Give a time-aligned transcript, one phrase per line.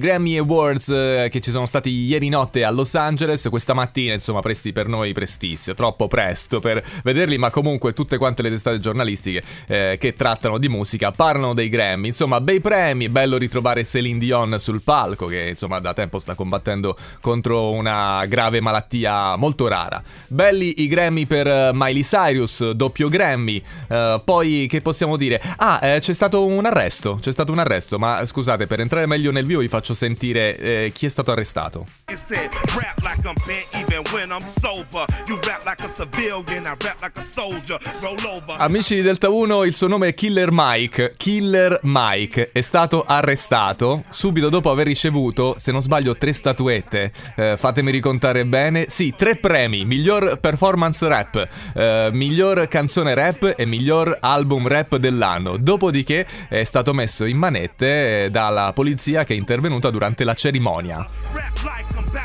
[0.00, 4.38] Grammy Awards eh, che ci sono stati ieri notte a Los Angeles, questa mattina insomma
[4.38, 9.42] presti per noi prestissimo, troppo presto per vederli, ma comunque tutte quante le testate giornalistiche
[9.66, 14.60] eh, che trattano di musica parlano dei Grammy, insomma bei premi, bello ritrovare Celine Dion
[14.60, 20.00] sul palco che insomma da tempo sta combattendo contro una grave malattia molto rara.
[20.28, 25.42] Belli i Grammy per eh, Miley Cyrus, doppio Grammy, eh, poi che possiamo dire?
[25.56, 29.32] Ah, eh, c'è stato un arresto, c'è stato un arresto, ma scusate per entrare meglio
[29.32, 31.86] nel vivo vi faccio faccio sentire eh, chi è stato arrestato.
[38.58, 41.14] Amici di Delta 1, il suo nome è Killer Mike.
[41.16, 47.12] Killer Mike è stato arrestato subito dopo aver ricevuto, se non sbaglio, tre statuette.
[47.36, 48.86] Eh, fatemi ricontare bene.
[48.88, 55.56] Sì, tre premi: miglior performance rap, eh, miglior canzone rap e miglior album rap dell'anno.
[55.56, 61.08] Dopodiché è stato messo in manette eh, dalla polizia che è intervenuta durante la cerimonia.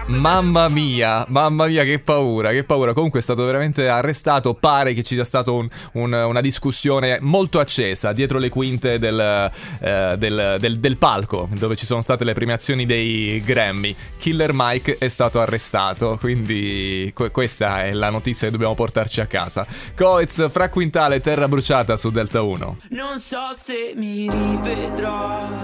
[0.08, 2.94] Mamma mia, mamma mia, che paura, che paura.
[2.94, 4.54] Comunque è stato veramente arrestato.
[4.54, 9.52] Pare che ci sia stata un, un, una discussione molto accesa dietro le quinte del,
[9.80, 13.96] eh, del, del, del, palco, dove ci sono state le premiazioni dei Grammy.
[14.20, 19.26] Killer Mike è stato arrestato, quindi que- questa è la notizia che dobbiamo portarci a
[19.26, 19.66] casa.
[19.96, 22.78] Coez, fra quintale, terra bruciata su Delta 1.
[22.90, 25.14] Non so se mi rivedrai.
[25.14, 25.63] Oh.